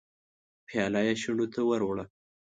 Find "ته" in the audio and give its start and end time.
1.53-1.61